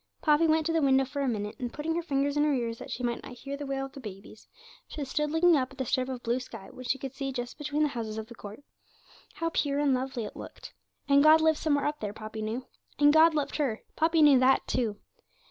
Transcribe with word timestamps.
Poppy 0.23 0.47
went 0.47 0.65
to 0.65 0.73
the 0.73 0.81
window 0.81 1.05
for 1.05 1.21
a 1.21 1.27
minute, 1.27 1.55
and 1.59 1.71
putting 1.71 1.93
her 1.93 2.01
fingers 2.01 2.35
in 2.35 2.43
her 2.43 2.55
ears 2.55 2.79
that 2.79 2.89
she 2.89 3.03
might 3.03 3.21
not 3.21 3.33
hear 3.33 3.55
the 3.55 3.67
wail 3.67 3.85
of 3.85 3.91
the 3.91 3.99
babies, 3.99 4.47
she 4.87 5.05
stood 5.05 5.29
looking 5.29 5.55
up 5.55 5.69
at 5.71 5.77
the 5.77 5.85
strip 5.85 6.09
of 6.09 6.23
blue 6.23 6.39
sky, 6.39 6.71
which 6.71 6.87
she 6.87 6.97
could 6.97 7.13
just 7.13 7.15
see 7.15 7.55
between 7.63 7.83
the 7.83 7.89
houses 7.89 8.17
of 8.17 8.25
the 8.25 8.33
court. 8.33 8.63
How 9.35 9.51
pure 9.51 9.77
and 9.77 9.93
lovely 9.93 10.25
it 10.25 10.35
looked! 10.35 10.73
And 11.07 11.21
God 11.23 11.39
lived 11.39 11.59
somewhere 11.59 11.85
up 11.85 11.99
there 11.99 12.13
Poppy 12.13 12.41
knew. 12.41 12.65
And 12.97 13.13
God 13.13 13.35
loved 13.35 13.57
her 13.57 13.83
Poppy 13.95 14.23
knew 14.23 14.39
that, 14.39 14.65
too. 14.67 14.97